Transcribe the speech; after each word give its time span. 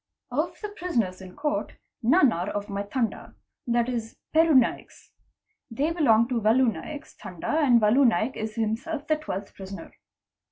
Of 0.31 0.59
the 0.61 0.69
prisoners 0.69 1.21
in 1.21 1.35
court, 1.35 1.73
none 2.01 2.31
are 2.31 2.49
of 2.49 2.69
my 2.71 2.81
Tanda, 2.81 3.35
that 3.67 3.87
is 3.87 4.17
Peru 4.33 4.55
Naik's. 4.55 5.11
They 5.69 5.91
belong 5.91 6.27
to 6.29 6.41
Valu 6.41 6.73
Naik's 6.73 7.13
Tanda 7.13 7.59
and 7.59 7.79
Valu 7.79 8.07
Naik 8.07 8.35
is 8.35 8.55
himself 8.55 9.05
the 9.05 9.17
12th 9.17 9.53
prisoner. 9.53 9.91